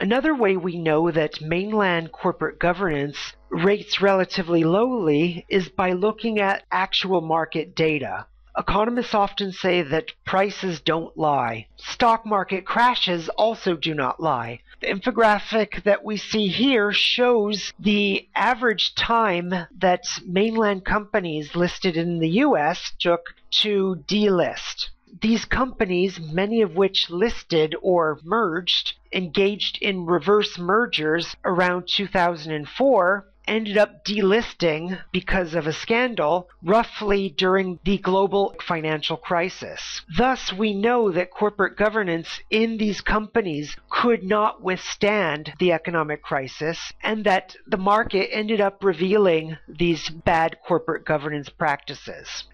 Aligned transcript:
Another 0.00 0.34
way 0.34 0.56
we 0.56 0.76
know 0.76 1.10
that 1.10 1.40
mainland 1.40 2.12
corporate 2.12 2.58
governance 2.58 3.34
rates 3.50 4.02
relatively 4.02 4.64
lowly 4.64 5.46
is 5.48 5.68
by 5.68 5.92
looking 5.92 6.38
at 6.40 6.64
actual 6.70 7.20
market 7.20 7.74
data. 7.74 8.26
Economists 8.58 9.14
often 9.14 9.52
say 9.52 9.82
that 9.82 10.12
prices 10.24 10.80
don't 10.80 11.16
lie. 11.16 11.66
Stock 11.76 12.24
market 12.24 12.64
crashes 12.64 13.28
also 13.30 13.76
do 13.76 13.94
not 13.94 14.18
lie. 14.18 14.60
The 14.80 14.86
infographic 14.86 15.82
that 15.84 16.04
we 16.04 16.16
see 16.16 16.48
here 16.48 16.90
shows 16.90 17.72
the 17.78 18.28
average 18.34 18.94
time 18.94 19.52
that 19.78 20.04
mainland 20.26 20.84
companies 20.84 21.54
listed 21.54 21.96
in 21.96 22.18
the 22.18 22.30
US 22.44 22.92
took 22.98 23.34
to 23.62 24.02
delist. 24.08 24.88
These 25.20 25.44
companies, 25.44 26.20
many 26.20 26.62
of 26.62 26.74
which 26.76 27.10
listed 27.10 27.74
or 27.80 28.20
merged, 28.24 28.94
engaged 29.12 29.78
in 29.80 30.04
reverse 30.04 30.58
mergers 30.58 31.36
around 31.44 31.88
2004 31.88 33.26
ended 33.46 33.78
up 33.78 34.04
delisting 34.04 34.98
because 35.12 35.54
of 35.54 35.66
a 35.66 35.72
scandal 35.72 36.48
roughly 36.62 37.28
during 37.30 37.78
the 37.84 37.98
global 37.98 38.54
financial 38.66 39.16
crisis. 39.16 40.02
Thus, 40.16 40.52
we 40.52 40.74
know 40.74 41.12
that 41.12 41.30
corporate 41.30 41.76
governance 41.76 42.40
in 42.50 42.76
these 42.76 43.00
companies 43.00 43.76
could 43.88 44.24
not 44.24 44.62
withstand 44.62 45.52
the 45.58 45.72
economic 45.72 46.22
crisis 46.22 46.92
and 47.02 47.24
that 47.24 47.56
the 47.66 47.76
market 47.76 48.28
ended 48.32 48.60
up 48.60 48.82
revealing 48.82 49.56
these 49.68 50.08
bad 50.10 50.58
corporate 50.66 51.04
governance 51.04 51.48
practices. 51.48 52.44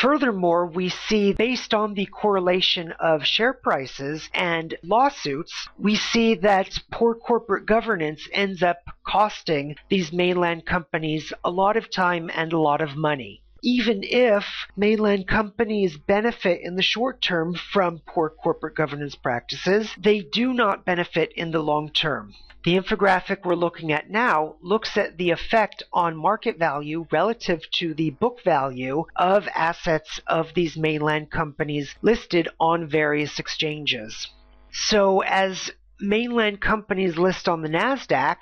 Furthermore, 0.00 0.66
we 0.66 0.88
see 0.88 1.32
based 1.32 1.74
on 1.74 1.94
the 1.94 2.06
correlation 2.06 2.92
of 3.00 3.26
share 3.26 3.52
prices 3.52 4.30
and 4.32 4.76
lawsuits, 4.84 5.68
we 5.76 5.96
see 5.96 6.34
that 6.36 6.78
poor 6.92 7.14
corporate 7.16 7.66
governance 7.66 8.28
ends 8.32 8.62
up 8.62 8.78
costing 9.04 9.74
these 9.88 10.12
mainland 10.12 10.64
companies 10.66 11.32
a 11.44 11.50
lot 11.50 11.76
of 11.76 11.90
time 11.90 12.30
and 12.32 12.52
a 12.52 12.58
lot 12.58 12.80
of 12.80 12.96
money. 12.96 13.41
Even 13.62 14.02
if 14.02 14.44
mainland 14.76 15.28
companies 15.28 15.96
benefit 15.96 16.60
in 16.62 16.74
the 16.74 16.82
short 16.82 17.22
term 17.22 17.54
from 17.54 18.00
poor 18.04 18.28
corporate 18.28 18.74
governance 18.74 19.14
practices, 19.14 19.94
they 19.96 20.20
do 20.20 20.52
not 20.52 20.84
benefit 20.84 21.32
in 21.36 21.52
the 21.52 21.62
long 21.62 21.88
term. 21.90 22.34
The 22.64 22.76
infographic 22.78 23.44
we're 23.44 23.54
looking 23.54 23.92
at 23.92 24.10
now 24.10 24.56
looks 24.62 24.96
at 24.96 25.16
the 25.16 25.30
effect 25.30 25.82
on 25.92 26.16
market 26.16 26.58
value 26.58 27.06
relative 27.10 27.60
to 27.78 27.94
the 27.94 28.10
book 28.10 28.42
value 28.44 29.04
of 29.16 29.48
assets 29.54 30.20
of 30.26 30.54
these 30.54 30.76
mainland 30.76 31.30
companies 31.30 31.94
listed 32.02 32.48
on 32.60 32.88
various 32.88 33.38
exchanges. 33.38 34.28
So 34.72 35.22
as 35.22 35.72
mainland 36.00 36.60
companies 36.60 37.16
list 37.16 37.48
on 37.48 37.62
the 37.62 37.68
NASDAQ, 37.68 38.36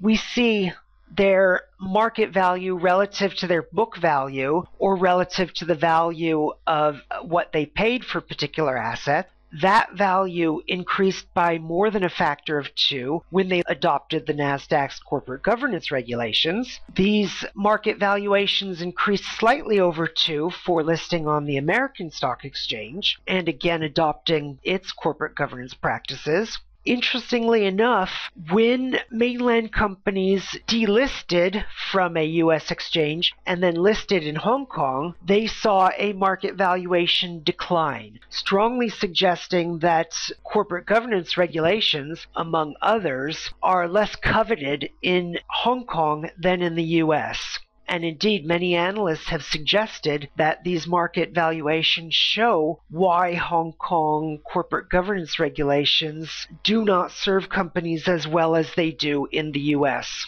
we 0.00 0.16
see 0.16 0.72
their 1.10 1.62
market 1.80 2.32
value 2.32 2.76
relative 2.76 3.34
to 3.36 3.46
their 3.46 3.62
book 3.62 3.96
value 3.96 4.64
or 4.78 4.96
relative 4.96 5.52
to 5.54 5.64
the 5.64 5.74
value 5.74 6.50
of 6.66 7.00
what 7.22 7.52
they 7.52 7.66
paid 7.66 8.04
for 8.04 8.20
particular 8.20 8.76
assets 8.76 9.28
that 9.60 9.92
value 9.92 10.60
increased 10.66 11.32
by 11.32 11.58
more 11.58 11.90
than 11.90 12.02
a 12.02 12.08
factor 12.08 12.58
of 12.58 12.74
two 12.74 13.22
when 13.30 13.48
they 13.48 13.62
adopted 13.66 14.26
the 14.26 14.34
NASDAQ's 14.34 14.98
corporate 14.98 15.42
governance 15.42 15.92
regulations. 15.92 16.80
These 16.94 17.44
market 17.54 17.98
valuations 17.98 18.82
increased 18.82 19.24
slightly 19.38 19.78
over 19.78 20.08
two 20.08 20.50
for 20.64 20.82
listing 20.82 21.28
on 21.28 21.44
the 21.44 21.56
American 21.56 22.10
Stock 22.10 22.44
Exchange 22.44 23.18
and 23.28 23.48
again 23.48 23.82
adopting 23.82 24.58
its 24.64 24.90
corporate 24.90 25.36
governance 25.36 25.74
practices. 25.74 26.58
Interestingly 26.84 27.64
enough, 27.64 28.30
when 28.50 28.98
mainland 29.10 29.72
companies 29.72 30.58
delisted 30.66 31.64
from 31.90 32.14
a 32.14 32.24
US 32.42 32.70
exchange 32.70 33.32
and 33.46 33.62
then 33.62 33.74
listed 33.74 34.22
in 34.22 34.36
Hong 34.36 34.66
Kong, 34.66 35.14
they 35.24 35.46
saw 35.46 35.90
a 35.96 36.12
market 36.12 36.56
valuation 36.56 37.42
decline, 37.42 38.20
strongly 38.28 38.90
suggesting 38.90 39.78
that 39.78 40.14
corporate 40.42 40.84
governance 40.84 41.38
regulations, 41.38 42.26
among 42.36 42.74
others, 42.82 43.50
are 43.62 43.88
less 43.88 44.14
coveted 44.16 44.90
in 45.00 45.38
Hong 45.48 45.86
Kong 45.86 46.28
than 46.36 46.60
in 46.60 46.74
the 46.74 47.00
US. 47.00 47.60
And 47.86 48.04
indeed, 48.04 48.46
many 48.46 48.74
analysts 48.74 49.28
have 49.28 49.42
suggested 49.42 50.28
that 50.36 50.64
these 50.64 50.86
market 50.86 51.32
valuations 51.32 52.14
show 52.14 52.80
why 52.88 53.34
Hong 53.34 53.72
Kong 53.74 54.38
corporate 54.44 54.88
governance 54.88 55.38
regulations 55.38 56.48
do 56.62 56.84
not 56.84 57.12
serve 57.12 57.48
companies 57.48 58.08
as 58.08 58.26
well 58.26 58.56
as 58.56 58.74
they 58.74 58.90
do 58.90 59.26
in 59.30 59.52
the 59.52 59.60
US. 59.76 60.26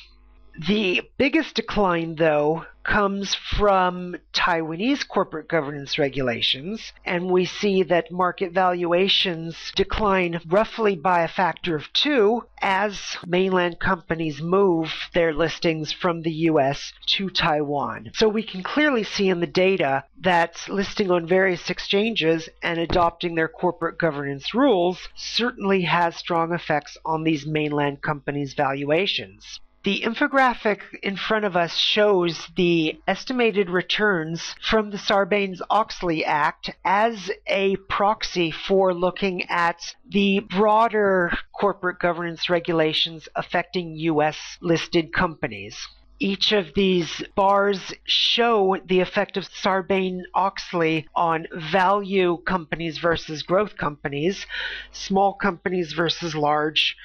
The 0.68 1.02
biggest 1.18 1.54
decline, 1.54 2.14
though, 2.14 2.64
comes 2.86 3.34
from 3.34 4.16
Taiwanese 4.32 5.06
corporate 5.08 5.48
governance 5.48 5.98
regulations, 5.98 6.92
and 7.04 7.28
we 7.30 7.44
see 7.44 7.82
that 7.82 8.12
market 8.12 8.52
valuations 8.52 9.72
decline 9.74 10.41
roughly 10.47 10.94
by 10.94 11.22
a 11.22 11.28
factor 11.28 11.74
of 11.74 11.92
two 11.92 12.44
as 12.62 13.16
mainland 13.26 13.80
companies 13.80 14.41
move 14.41 14.92
their 15.14 15.34
listings 15.34 15.91
from 15.92 16.22
the 16.22 16.32
US 16.50 16.92
to 17.06 17.28
Taiwan. 17.28 18.10
So 18.14 18.28
we 18.28 18.44
can 18.44 18.62
clearly 18.62 19.03
see 19.03 19.28
in 19.28 19.41
the 19.41 19.47
data 19.47 20.04
that 20.20 20.56
listing 20.68 21.10
on 21.10 21.26
various 21.26 21.68
exchanges 21.68 22.48
and 22.62 22.78
adopting 22.78 23.34
their 23.34 23.48
corporate 23.48 23.98
governance 23.98 24.54
rules 24.54 25.08
certainly 25.16 25.82
has 25.82 26.16
strong 26.16 26.53
effects 26.53 26.97
on 27.04 27.24
these 27.24 27.47
mainland 27.47 28.00
companies' 28.00 28.54
valuations. 28.54 29.60
The 29.86 30.00
infographic 30.00 30.80
in 31.04 31.16
front 31.16 31.44
of 31.44 31.54
us 31.54 31.76
shows 31.76 32.48
the 32.56 33.00
estimated 33.06 33.70
returns 33.70 34.56
from 34.60 34.91
the 34.91 34.97
Sarbanes-Oxley 34.97 36.24
Act 36.24 36.70
as 36.84 37.30
a 37.47 37.76
proxy 37.76 38.50
for 38.50 38.92
looking 38.92 39.44
at 39.44 39.94
the 40.04 40.41
broader 40.41 41.30
corporate 41.52 42.00
governance 42.00 42.50
regulations 42.50 43.28
affecting 43.36 43.94
U.S. 43.94 44.58
listed 44.60 45.12
companies. 45.12 45.86
Each 46.18 46.50
of 46.50 46.74
these 46.74 47.22
bars 47.36 47.92
show 48.04 48.78
the 48.86 48.98
effect 48.98 49.36
of 49.36 49.44
Sarbanes-Oxley 49.44 51.06
on 51.14 51.47
value 51.54 52.38
companies 52.38 52.98
versus 52.98 53.44
growth 53.44 53.76
companies, 53.76 54.47
small 54.91 55.34
companies 55.34 55.92
versus 55.92 56.34
large, 56.34 56.97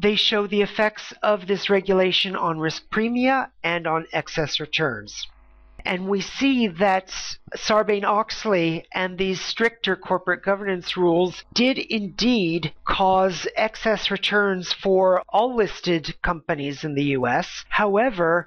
they 0.00 0.14
show 0.14 0.46
the 0.46 0.62
effects 0.62 1.12
of 1.24 1.48
this 1.48 1.68
regulation 1.68 2.36
on 2.36 2.60
risk 2.60 2.88
premia 2.88 3.50
and 3.64 3.84
on 3.86 4.06
excess 4.12 4.60
returns. 4.60 5.26
And 5.84 6.08
we 6.08 6.20
see 6.20 6.68
that 6.68 7.08
Sarbanes 7.56 8.04
Oxley 8.04 8.84
and 8.92 9.18
these 9.18 9.40
stricter 9.40 9.96
corporate 9.96 10.44
governance 10.44 10.96
rules 10.96 11.44
did 11.52 11.78
indeed 11.78 12.72
cause 12.84 13.48
excess 13.56 14.10
returns 14.10 14.72
for 14.72 15.22
all 15.28 15.56
listed 15.56 16.14
companies 16.22 16.84
in 16.84 16.94
the 16.94 17.16
US. 17.16 17.64
However, 17.68 18.46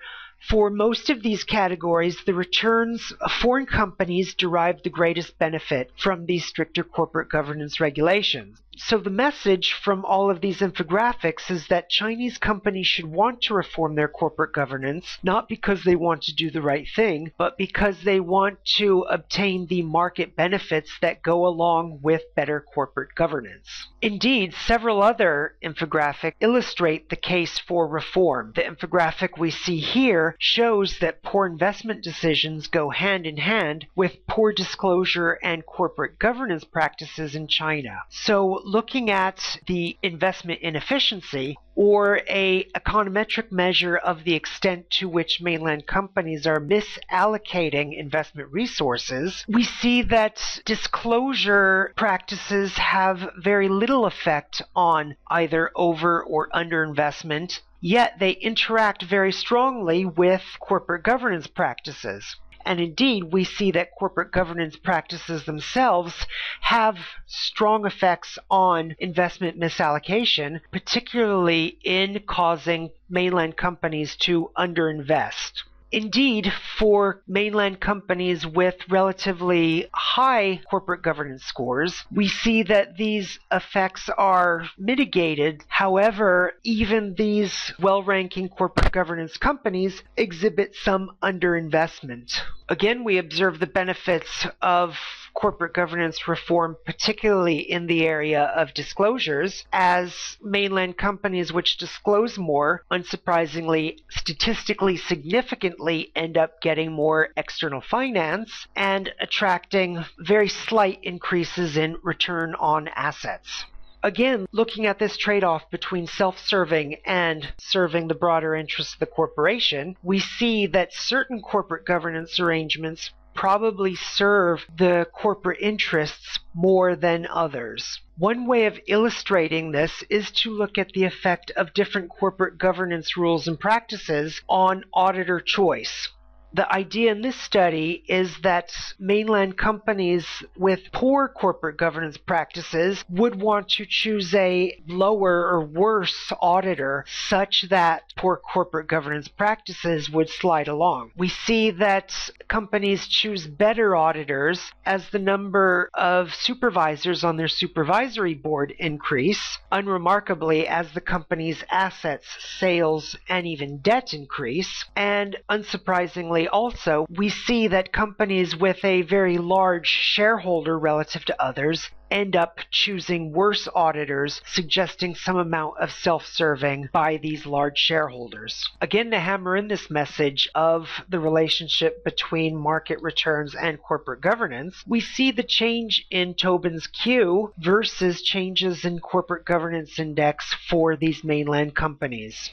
for 0.49 0.69
most 0.69 1.09
of 1.09 1.21
these 1.21 1.43
categories, 1.43 2.23
the 2.25 2.33
returns 2.33 3.13
foreign 3.41 3.65
companies 3.65 4.33
derive 4.33 4.81
the 4.83 4.89
greatest 4.89 5.37
benefit 5.37 5.91
from 5.97 6.25
these 6.25 6.45
stricter 6.45 6.83
corporate 6.83 7.29
governance 7.29 7.79
regulations. 7.79 8.61
So 8.77 8.97
the 8.97 9.09
message 9.09 9.73
from 9.73 10.05
all 10.05 10.31
of 10.31 10.39
these 10.39 10.59
infographics 10.61 11.51
is 11.51 11.67
that 11.67 11.89
Chinese 11.89 12.37
companies 12.37 12.87
should 12.87 13.05
want 13.05 13.41
to 13.43 13.53
reform 13.53 13.95
their 13.95 14.07
corporate 14.07 14.53
governance, 14.53 15.17
not 15.21 15.49
because 15.49 15.83
they 15.83 15.95
want 15.95 16.23
to 16.23 16.33
do 16.33 16.49
the 16.49 16.61
right 16.61 16.87
thing, 16.95 17.33
but 17.37 17.57
because 17.57 18.03
they 18.03 18.21
want 18.21 18.63
to 18.77 19.01
obtain 19.09 19.67
the 19.67 19.81
market 19.81 20.37
benefits 20.37 20.89
that 21.01 21.21
go 21.21 21.45
along 21.45 21.99
with 22.01 22.21
better 22.33 22.61
corporate 22.73 23.13
governance. 23.13 23.87
Indeed, 24.01 24.53
several 24.53 25.03
other 25.03 25.55
infographics 25.61 26.35
illustrate 26.39 27.09
the 27.09 27.15
case 27.17 27.59
for 27.59 27.87
reform. 27.87 28.53
The 28.55 28.63
infographic 28.63 29.37
we 29.37 29.51
see 29.51 29.79
here 29.79 30.35
shows 30.39 30.99
that 30.99 31.21
poor 31.23 31.45
investment 31.45 32.03
decisions 32.03 32.67
go 32.67 32.89
hand 32.89 33.27
in 33.27 33.37
hand 33.37 33.85
with 33.95 34.25
poor 34.27 34.53
disclosure 34.53 35.37
and 35.43 35.65
corporate 35.65 36.17
governance 36.19 36.63
practices 36.63 37.35
in 37.35 37.47
China. 37.47 37.99
So 38.09 38.60
looking 38.65 39.09
at 39.09 39.57
the 39.67 39.97
investment 40.03 40.61
inefficiency 40.61 41.57
or 41.75 42.21
a 42.29 42.63
econometric 42.75 43.51
measure 43.51 43.95
of 43.97 44.23
the 44.23 44.33
extent 44.33 44.89
to 44.89 45.07
which 45.09 45.41
mainland 45.41 45.87
companies 45.87 46.45
are 46.45 46.59
misallocating 46.59 47.97
investment 47.97 48.51
resources, 48.51 49.43
we 49.47 49.63
see 49.63 50.01
that 50.01 50.59
disclosure 50.65 51.93
practices 51.95 52.77
have 52.77 53.31
very 53.37 53.69
little 53.69 54.05
effect 54.05 54.61
on 54.75 55.15
either 55.29 55.71
over 55.75 56.23
or 56.23 56.49
underinvestment, 56.49 57.59
yet 57.79 58.19
they 58.19 58.31
interact 58.31 59.03
very 59.03 59.31
strongly 59.31 60.05
with 60.05 60.43
corporate 60.59 61.03
governance 61.03 61.47
practices. 61.47 62.35
And 62.65 62.79
indeed, 62.79 63.25
we 63.25 63.43
see 63.43 63.71
that 63.71 63.95
corporate 63.97 64.31
governance 64.31 64.75
practices 64.75 65.45
themselves 65.45 66.13
have 66.61 66.97
strong 67.25 67.85
effects 67.85 68.37
on 68.49 68.95
investment 68.99 69.59
misallocation, 69.59 70.61
particularly 70.71 71.77
in 71.83 72.21
causing 72.27 72.91
mainland 73.09 73.57
companies 73.57 74.15
to 74.17 74.51
underinvest. 74.57 75.63
Indeed, 75.91 76.53
for 76.77 77.21
mainland 77.27 77.81
companies 77.81 78.47
with 78.47 78.75
relatively 78.89 79.87
high 79.93 80.61
corporate 80.69 81.01
governance 81.01 81.43
scores, 81.43 82.05
we 82.11 82.27
see 82.27 82.63
that 82.63 82.95
these 82.97 83.39
effects 83.51 84.09
are 84.17 84.65
mitigated. 84.77 85.63
However, 85.67 86.53
even 86.63 87.15
these 87.15 87.73
well 87.79 88.03
ranking 88.03 88.47
corporate 88.47 88.91
governance 88.91 89.35
companies 89.37 90.01
exhibit 90.15 90.75
some 90.75 91.11
underinvestment. 91.21 92.39
Again, 92.69 93.03
we 93.03 93.17
observe 93.17 93.59
the 93.59 93.67
benefits 93.67 94.47
of 94.61 94.95
corporate 95.33 95.73
governance 95.73 96.27
reform, 96.27 96.77
particularly 96.85 97.59
in 97.59 97.87
the 97.87 98.05
area 98.05 98.43
of 98.55 98.73
disclosures, 98.73 99.65
as 99.71 100.37
mainland 100.41 100.97
companies 100.97 101.51
which 101.51 101.77
disclose 101.77 102.37
more, 102.37 102.83
unsurprisingly, 102.91 103.97
statistically 104.09 104.97
significantly 104.97 106.11
end 106.15 106.37
up 106.37 106.61
getting 106.61 106.91
more 106.91 107.29
external 107.37 107.81
finance 107.81 108.67
and 108.75 109.11
attracting 109.19 110.03
very 110.19 110.47
slight 110.47 110.99
increases 111.03 111.77
in 111.77 111.97
return 112.03 112.55
on 112.59 112.87
assets. 112.89 113.65
Again, 114.03 114.47
looking 114.51 114.87
at 114.87 114.97
this 114.97 115.15
trade 115.15 115.43
off 115.43 115.69
between 115.69 116.07
self 116.07 116.39
serving 116.39 116.97
and 117.05 117.53
serving 117.59 118.07
the 118.07 118.15
broader 118.15 118.55
interests 118.55 118.95
of 118.95 118.99
the 118.99 119.05
corporation, 119.05 119.95
we 120.01 120.17
see 120.19 120.65
that 120.67 120.91
certain 120.91 121.39
corporate 121.39 121.85
governance 121.85 122.39
arrangements 122.39 123.11
probably 123.33 123.95
serve 123.95 124.65
the 124.77 125.07
corporate 125.13 125.59
interests 125.61 126.39
more 126.53 126.95
than 126.95 127.27
others. 127.27 128.01
One 128.17 128.45
way 128.45 128.65
of 128.65 128.79
illustrating 128.87 129.71
this 129.71 130.03
is 130.09 130.31
to 130.43 130.51
look 130.51 130.77
at 130.77 130.91
the 130.93 131.05
effect 131.05 131.51
of 131.55 131.73
different 131.73 132.09
corporate 132.09 132.57
governance 132.57 133.17
rules 133.17 133.47
and 133.47 133.59
practices 133.59 134.41
on 134.47 134.83
auditor 134.93 135.39
choice. 135.39 136.09
The 136.53 136.71
idea 136.73 137.11
in 137.11 137.21
this 137.21 137.39
study 137.39 138.03
is 138.07 138.35
that 138.43 138.73
mainland 138.99 139.57
companies 139.57 140.25
with 140.57 140.91
poor 140.91 141.29
corporate 141.29 141.77
governance 141.77 142.17
practices 142.17 143.05
would 143.09 143.41
want 143.41 143.69
to 143.69 143.85
choose 143.87 144.35
a 144.35 144.77
lower 144.85 145.47
or 145.47 145.65
worse 145.65 146.31
auditor 146.41 147.05
such 147.29 147.67
that 147.69 148.03
poor 148.17 148.35
corporate 148.35 148.87
governance 148.87 149.29
practices 149.29 150.09
would 150.09 150.29
slide 150.29 150.67
along. 150.67 151.11
We 151.15 151.29
see 151.29 151.71
that 151.71 152.13
companies 152.49 153.07
choose 153.07 153.47
better 153.47 153.95
auditors 153.95 154.71
as 154.85 155.09
the 155.09 155.19
number 155.19 155.89
of 155.93 156.35
supervisors 156.35 157.23
on 157.23 157.37
their 157.37 157.47
supervisory 157.47 158.33
board 158.33 158.73
increase, 158.77 159.57
unremarkably 159.71 160.67
as 160.67 160.91
the 160.91 161.01
company's 161.01 161.63
assets, 161.71 162.27
sales, 162.59 163.15
and 163.29 163.47
even 163.47 163.77
debt 163.77 164.13
increase, 164.13 164.83
and 164.97 165.37
unsurprisingly 165.49 166.40
also, 166.47 167.05
we 167.09 167.29
see 167.29 167.67
that 167.67 167.93
companies 167.93 168.55
with 168.55 168.83
a 168.83 169.01
very 169.01 169.37
large 169.37 169.87
shareholder 169.87 170.77
relative 170.77 171.25
to 171.25 171.41
others 171.41 171.89
end 172.11 172.35
up 172.35 172.59
choosing 172.69 173.31
worse 173.31 173.67
auditors, 173.73 174.41
suggesting 174.45 175.15
some 175.15 175.37
amount 175.37 175.77
of 175.79 175.91
self 175.91 176.25
serving 176.25 176.89
by 176.91 177.17
these 177.17 177.45
large 177.45 177.77
shareholders. 177.77 178.69
Again, 178.81 179.11
to 179.11 179.19
hammer 179.19 179.55
in 179.55 179.69
this 179.69 179.89
message 179.89 180.49
of 180.53 180.89
the 181.09 181.19
relationship 181.19 182.03
between 182.03 182.55
market 182.55 183.01
returns 183.01 183.55
and 183.55 183.81
corporate 183.81 184.21
governance, 184.21 184.83
we 184.85 184.99
see 184.99 185.31
the 185.31 185.43
change 185.43 186.05
in 186.11 186.33
Tobin's 186.33 186.87
Q 186.87 187.53
versus 187.57 188.21
changes 188.21 188.83
in 188.83 188.99
corporate 188.99 189.45
governance 189.45 189.97
index 189.97 190.53
for 190.69 190.95
these 190.97 191.23
mainland 191.23 191.75
companies. 191.75 192.51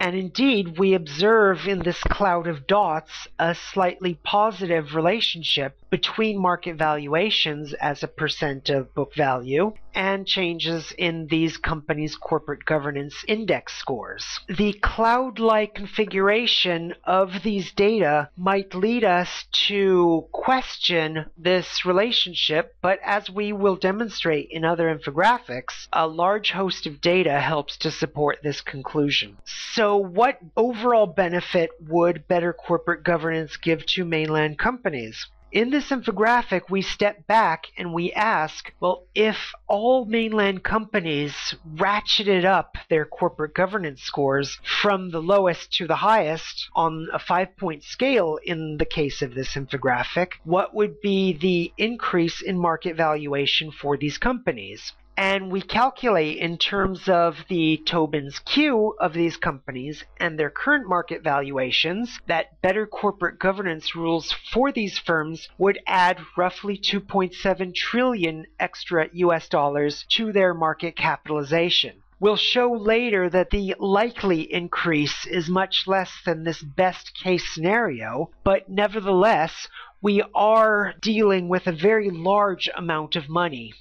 And 0.00 0.14
indeed, 0.14 0.78
we 0.78 0.94
observe 0.94 1.66
in 1.66 1.82
this 1.82 2.02
cloud 2.04 2.46
of 2.46 2.66
dots 2.66 3.26
a 3.38 3.54
slightly 3.54 4.14
positive 4.14 4.94
relationship 4.94 5.76
between 5.90 6.40
market 6.40 6.76
valuations 6.76 7.72
as 7.74 8.02
a 8.02 8.08
percent 8.08 8.68
of 8.68 8.94
book 8.94 9.14
value 9.16 9.72
and 9.98 10.24
changes 10.28 10.92
in 10.96 11.26
these 11.26 11.56
companies' 11.56 12.14
corporate 12.14 12.64
governance 12.64 13.24
index 13.26 13.74
scores. 13.74 14.38
The 14.46 14.74
cloud 14.74 15.40
like 15.40 15.74
configuration 15.74 16.94
of 17.02 17.42
these 17.42 17.72
data 17.72 18.30
might 18.36 18.76
lead 18.76 19.02
us 19.02 19.46
to 19.66 20.28
question 20.30 21.26
this 21.36 21.84
relationship, 21.84 22.76
but 22.80 23.00
as 23.04 23.28
we 23.28 23.52
will 23.52 23.74
demonstrate 23.74 24.48
in 24.52 24.64
other 24.64 24.86
infographics, 24.96 25.88
a 25.92 26.06
large 26.06 26.52
host 26.52 26.86
of 26.86 27.00
data 27.00 27.40
helps 27.40 27.76
to 27.78 27.90
support 27.90 28.38
this 28.40 28.60
conclusion. 28.60 29.36
So, 29.74 29.96
what 29.96 30.38
overall 30.56 31.08
benefit 31.08 31.70
would 31.80 32.28
better 32.28 32.52
corporate 32.52 33.02
governance 33.02 33.56
give 33.56 33.84
to 33.86 34.04
mainland 34.04 34.60
companies? 34.60 35.26
In 35.50 35.70
this 35.70 35.88
infographic, 35.88 36.68
we 36.68 36.82
step 36.82 37.26
back 37.26 37.68
and 37.78 37.94
we 37.94 38.12
ask, 38.12 38.70
well, 38.80 39.04
if 39.14 39.54
all 39.66 40.04
mainland 40.04 40.62
companies 40.62 41.54
ratcheted 41.74 42.44
up 42.44 42.76
their 42.90 43.06
corporate 43.06 43.54
governance 43.54 44.02
scores 44.02 44.58
from 44.82 45.10
the 45.10 45.22
lowest 45.22 45.72
to 45.78 45.86
the 45.86 45.96
highest 45.96 46.68
on 46.76 47.08
a 47.14 47.18
five 47.18 47.56
point 47.56 47.82
scale 47.82 48.38
in 48.44 48.76
the 48.76 48.84
case 48.84 49.22
of 49.22 49.34
this 49.34 49.54
infographic, 49.54 50.32
what 50.44 50.74
would 50.74 51.00
be 51.00 51.32
the 51.32 51.72
increase 51.78 52.42
in 52.42 52.58
market 52.58 52.94
valuation 52.94 53.70
for 53.70 53.96
these 53.96 54.18
companies? 54.18 54.92
And 55.18 55.50
we 55.50 55.60
calculate 55.60 56.38
in 56.38 56.56
terms 56.56 57.08
of 57.08 57.34
the 57.48 57.76
Tobin's 57.84 58.38
Q 58.38 58.94
of 59.00 59.14
these 59.14 59.36
companies 59.36 60.04
and 60.20 60.38
their 60.38 60.48
current 60.48 60.88
market 60.88 61.24
valuations 61.24 62.20
that 62.28 62.62
better 62.62 62.86
corporate 62.86 63.36
governance 63.40 63.96
rules 63.96 64.32
for 64.52 64.70
these 64.70 64.96
firms 64.96 65.48
would 65.58 65.80
add 65.88 66.20
roughly 66.36 66.78
2.7 66.78 67.74
trillion 67.74 68.46
extra 68.60 69.08
US 69.12 69.48
dollars 69.48 70.06
to 70.10 70.30
their 70.30 70.54
market 70.54 70.94
capitalization. 70.94 72.00
We'll 72.20 72.36
show 72.36 72.72
later 72.72 73.28
that 73.28 73.50
the 73.50 73.74
likely 73.80 74.42
increase 74.52 75.26
is 75.26 75.48
much 75.48 75.88
less 75.88 76.12
than 76.26 76.44
this 76.44 76.62
best 76.62 77.12
case 77.20 77.44
scenario, 77.52 78.30
but 78.44 78.68
nevertheless, 78.68 79.66
we 80.00 80.22
are 80.32 80.94
dealing 81.00 81.48
with 81.48 81.66
a 81.66 81.72
very 81.72 82.10
large 82.10 82.68
amount 82.76 83.16
of 83.16 83.28
money. 83.28 83.74